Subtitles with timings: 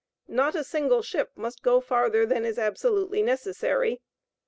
[0.27, 4.01] Not a single ship must go farther than is absolutely necessary.